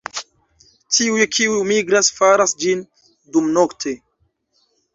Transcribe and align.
Tiuj 0.95 1.27
kiuj 1.35 1.59
migras 1.73 2.09
faras 2.21 2.57
ĝin 2.65 2.83
dumnokte. 3.37 3.95